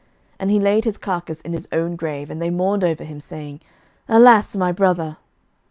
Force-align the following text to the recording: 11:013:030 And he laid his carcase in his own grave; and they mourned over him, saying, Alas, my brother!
11:013:030 0.01 0.09
And 0.39 0.49
he 0.51 0.59
laid 0.59 0.83
his 0.85 0.97
carcase 0.97 1.41
in 1.41 1.53
his 1.53 1.67
own 1.71 1.95
grave; 1.95 2.31
and 2.31 2.41
they 2.41 2.49
mourned 2.49 2.83
over 2.83 3.03
him, 3.03 3.19
saying, 3.19 3.59
Alas, 4.09 4.55
my 4.57 4.71
brother! 4.71 5.17